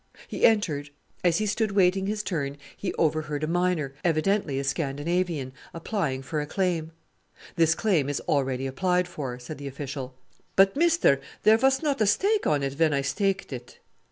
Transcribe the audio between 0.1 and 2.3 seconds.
He entered. As he stood waiting his